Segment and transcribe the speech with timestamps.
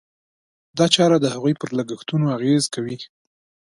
[0.77, 2.97] دا چاره د هغوی پر لګښتونو اغېز کوي.